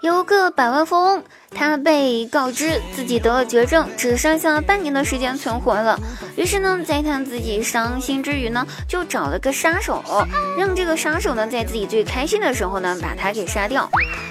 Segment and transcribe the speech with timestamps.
[0.00, 1.22] 有个百万富翁，
[1.54, 6.00] 他被告知自己得了绝症，只剩下半年的时间存活了。
[6.36, 10.02] 于是呢，在他自己伤心之余呢，就找了个杀手，
[10.56, 13.86] 让这个杀手呢，在自己最开心的时候呢，把他给杀掉。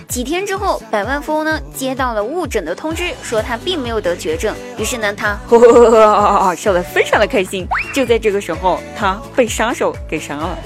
[0.07, 4.55] 几天之后，百万富翁呢，接到了误诊的通知，说他并没有得绝症。
[4.75, 7.67] 于是呢，他呵呵呵呵笑得非常的开心。
[7.93, 10.57] 就在这个时候，他被杀手给杀了。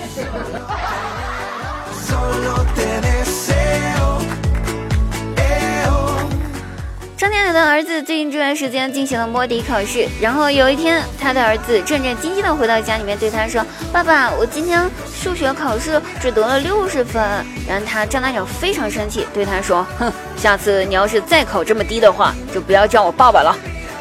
[7.73, 17.19] 儿子最近这段时间进行了摸底考试，然后有一天，他的儿子战战兢兢地回到家里面，对他说：“爸爸，我今天数学考试只得了六十分。”
[17.67, 23.57] 然后他张大鸟非常生气，对他说：“哼，下次你要是再考这么低的话，就不要叫我爸爸了。”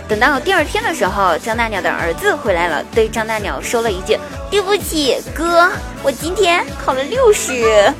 [0.07, 4.19] 等到第二天的时候，张大鸟的儿子回来了，对张大鸟说了一句
[4.53, 5.71] ：“对不起，哥，
[6.03, 7.91] 我今天考了六十。”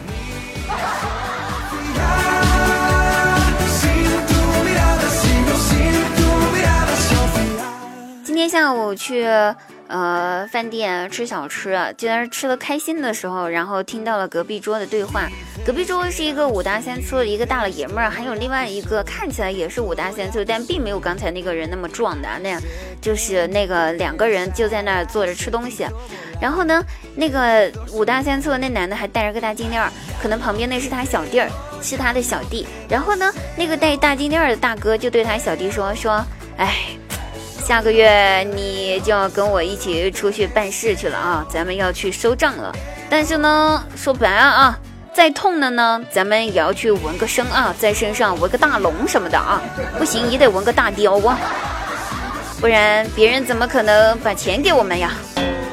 [8.53, 9.25] 下午去
[9.87, 15.27] 呃饭店吃小吃，就在吃的开心的时候，然后听到了隔壁桌的对话。
[15.65, 22.61] 隔壁桌是一个五大三粗的一个大老爷们儿，还有另外一个看起来也是五大三粗，但并没有刚才那个人那么壮的那样，
[23.01, 25.87] 就是那个两个人就在那儿坐着吃东西。
[26.39, 26.85] 然后呢，
[27.17, 31.49] 那个五大三粗的那男的还戴着个大金链儿，可能旁边那是他小弟儿，
[31.81, 32.67] 是他的小弟。
[32.87, 36.23] 然后呢，那个戴大金链儿的大哥就对他小弟说说，
[36.59, 36.99] 哎。
[37.63, 41.47] 下个月你就要跟我一起出去办事去了啊！
[41.49, 42.75] 咱们要去收账了。
[43.09, 44.79] 但是呢，说白了啊，
[45.15, 49.63] 再痛的呢，咱们也要去纹个身啊，在身上纹个大龙什么的啊，
[49.97, 51.39] 不行也得纹个大雕啊，
[52.61, 55.13] 不然别人怎么可能把钱给我们呀？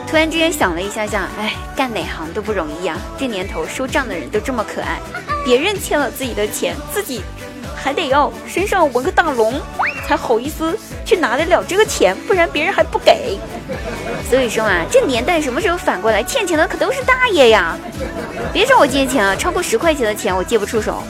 [0.07, 2.97] 突然之间想了一下下，哎，干哪行都不容易呀。
[3.17, 4.99] 这年头收账的人都这么可爱，
[5.43, 7.21] 别人欠了自己的钱，自己
[7.75, 9.59] 还得要身上纹个大龙。
[10.09, 10.75] 才好意思
[11.06, 13.38] 去拿得了这个钱，不然别人还不给。
[14.28, 17.78] 所以说啊，这年代什么时候反过来，欠钱的可都是大爷呀！
[18.51, 21.03] 别找我借钱啊，超过十块钱的钱我借不出手。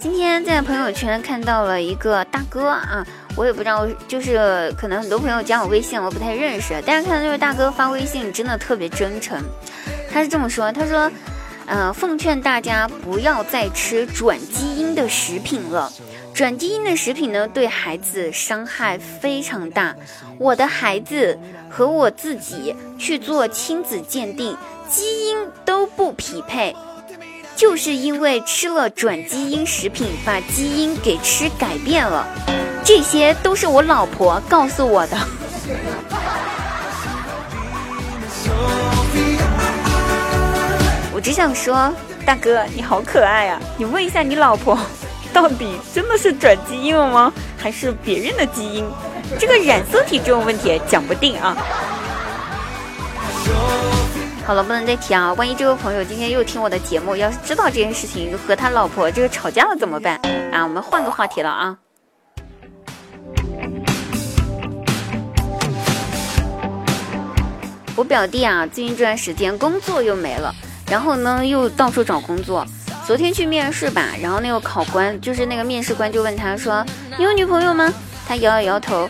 [0.00, 9.40] 今天在朋友圈看到了一个大哥啊，我也不知道，就是可能很多朋友加我微信，我不太认识，但是看到这位大哥发微信，真的特别真诚。
[10.10, 11.10] 他是这么说：“他说，
[11.66, 15.92] 呃，奉劝大家不要再吃转基因的食品了。
[16.34, 19.94] 转基因的食品呢，对孩子伤害非常大。
[20.38, 21.38] 我的孩子
[21.68, 24.56] 和我自己去做亲子鉴定，
[24.88, 26.74] 基因都不匹配，
[27.56, 32.26] 就是因为吃了转基因食品，把基因给吃改变了。
[32.84, 35.18] 这些都是我老婆告诉我的。”
[41.18, 41.92] 我只想说，
[42.24, 43.60] 大哥你好可爱呀！
[43.76, 44.78] 你问一下你老婆，
[45.32, 47.32] 到底真的是转基因了吗？
[47.58, 48.88] 还是别人的基因？
[49.36, 51.56] 这个染色体这种问题讲不定啊。
[54.46, 55.32] 好了，不能再提啊！
[55.32, 60.20] 万一这个朋友今天又听我的节目，要是知道这件事情和他老婆这个吵架了怎么办
[60.52, 60.62] 啊？
[60.62, 61.76] 我们换个话题了啊。
[67.96, 70.54] 我表弟啊，最近这段时间工作又没了。
[70.90, 72.66] 然后呢，又到处找工作。
[73.06, 76.84] 昨天去面试吧，然后那个考官，就是那个面试官，就问他说
[77.16, 77.90] ：“你有女朋友吗？”
[78.28, 79.08] 他摇了摇头，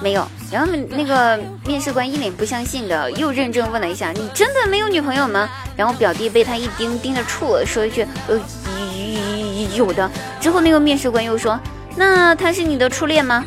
[0.00, 0.26] 没有。
[0.50, 8.40] 然后那个面试官一脸不相信的，又认真问了一下：“你真的没有女朋友吗？”然后表弟被他一盯，盯着处了，说一句：“呃，
[9.74, 10.10] 有的。”
[10.40, 11.60] 之后那个面试官又说
[11.96, 13.44] ：“那他是你的初恋吗？”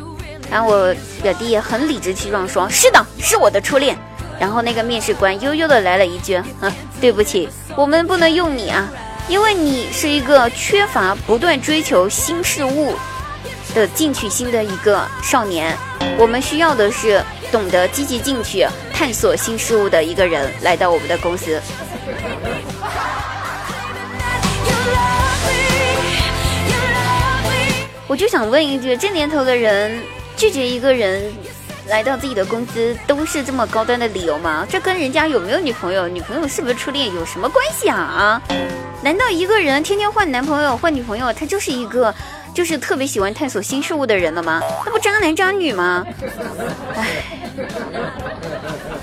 [0.48, 3.98] 然后我表弟也很理直气壮说：“是的，是我的初恋。”
[4.40, 7.46] 然后那个面试官悠悠的来了一句：“啊， 对不起，
[7.76, 8.88] 我们不能用你啊，
[9.28, 12.94] 因为你是一个缺乏不断追求新事物
[13.74, 15.76] 的进取心的一个少年。
[16.18, 17.22] 我们需要的是
[17.52, 21.60] 懂得积极进取、探索新事物的一个人来到我们的公司。
[28.08, 30.02] ”我就想问一句：这年头的人
[30.34, 31.30] 拒绝一个人？
[31.88, 34.66] 来到自己的公司都是这么高端的理由吗？
[34.68, 37.96] 这跟人家有没有女朋友、女朋友是不是初恋有什么关系啊？
[37.96, 38.42] 啊？
[39.02, 42.14] 难道一个人天天换男朋友、换女朋友，他就是一个
[42.54, 44.60] 就是特别喜欢探索新事物的人了吗？
[44.84, 46.06] 那不渣男渣女吗？
[46.94, 47.06] 唉，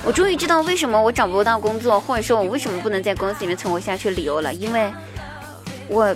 [0.06, 4.94] 我终于知道为什么我找不到工作，或者说我为什么不能在公司里面存活下去理由了，因为
[5.88, 6.16] 我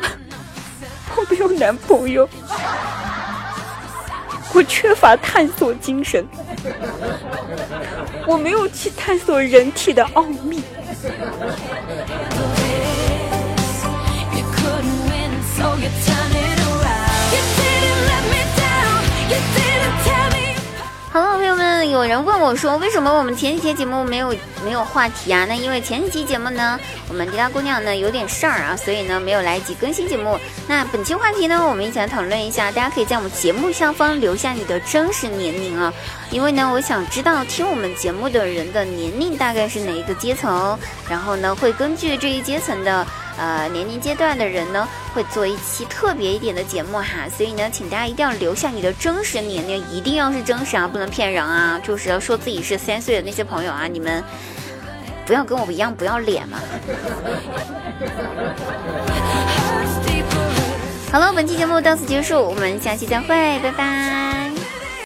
[1.14, 2.28] 我没有男朋友。
[4.54, 6.26] 我缺乏探索精神，
[8.26, 10.62] 我没有去探索人体的奥秘。
[21.98, 24.32] 有人问我说，为什么我们前几期节目没有
[24.64, 25.44] 没有话题啊？
[25.48, 26.78] 那因为前几期节目呢，
[27.08, 30.38] 我们迪拉姑娘呢有点事儿啊，所以呢没有来及更新节目。
[30.68, 35.92] 那本期话题呢，我们一起来讨论一下，大家可以在我们节目下方留下你的真实年龄啊，
[36.30, 40.78] 因为呢，我想知道听我们节目的人的年龄大概是哪一个阶层，
[41.08, 43.06] 然后呢，会根据这一阶层的。
[43.38, 54.22] 呃，年龄阶段的人呢，会做一期特别一点的节目哈，所以呢，请大家一定要留下你的真实年龄，一定要是真实啊，不能骗人啊，就是要说自己是三岁的那些朋友啊，你们
[55.24, 56.58] 不要跟我一样不要脸嘛。
[61.10, 64.27] 好了，本期节目到此结束，我们下期再会，拜拜。